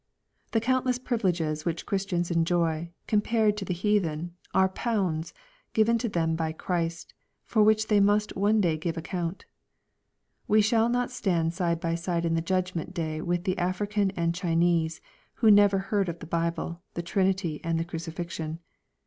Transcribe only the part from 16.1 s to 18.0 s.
the Bible, the Trinity, and the